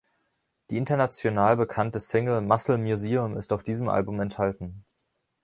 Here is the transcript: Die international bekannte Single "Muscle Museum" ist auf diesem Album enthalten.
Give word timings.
Die 0.71 0.77
international 0.77 1.57
bekannte 1.57 1.99
Single 1.99 2.41
"Muscle 2.41 2.79
Museum" 2.79 3.37
ist 3.37 3.53
auf 3.53 3.61
diesem 3.61 3.87
Album 3.87 4.19
enthalten. 4.19 4.83